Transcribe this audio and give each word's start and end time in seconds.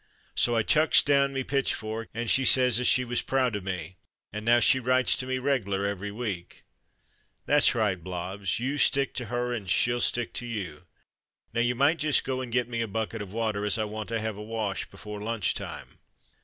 "So 0.35 0.55
I 0.55 0.63
chucks 0.63 1.03
down 1.03 1.31
me 1.31 1.43
pitchfork 1.43 2.09
and 2.15 2.27
she 2.27 2.43
says 2.43 2.79
as 2.79 2.87
she 2.87 3.05
was 3.05 3.21
proud 3.21 3.55
o' 3.55 3.61
me, 3.61 3.97
and 4.33 4.43
now 4.43 4.59
she 4.59 4.79
writes 4.79 5.15
to 5.17 5.27
me 5.27 5.37
reg'lar 5.37 5.85
every 5.85 6.09
week. 6.09 6.63
/.• 7.43 7.45
That's 7.45 7.75
right, 7.75 8.03
Blobbs. 8.03 8.59
You 8.59 8.79
stick 8.79 9.13
to 9.13 9.25
her 9.25 9.53
and 9.53 9.69
she'll 9.69 10.01
stick 10.01 10.33
to 10.33 10.47
you. 10.47 10.85
Now 11.53 11.61
you 11.61 11.75
might 11.75 11.99
just 11.99 12.21
58 12.21 12.23
From 12.23 12.37
Mud 12.37 12.41
to 12.41 12.41
Mufti 12.41 12.41
go 12.41 12.41
and 12.41 12.51
get 12.51 12.67
me 12.69 12.81
a 12.81 12.87
bucket 12.87 13.21
of 13.21 13.31
water 13.31 13.63
as 13.63 13.77
I 13.77 13.83
want 13.83 14.09
to 14.09 14.19
have 14.19 14.37
a 14.37 14.41
wash 14.41 14.87
before 14.89 15.21
lunch 15.21 15.53
time. 15.53 15.99